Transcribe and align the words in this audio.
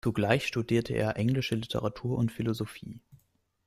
Zugleich 0.03 0.47
studierte 0.47 0.95
er 0.95 1.15
englische 1.17 1.53
Literatur 1.53 2.17
und 2.17 2.31
Philosophie. 2.31 2.99